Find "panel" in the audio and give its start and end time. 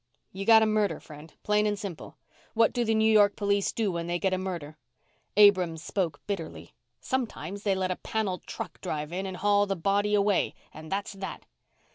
7.97-8.39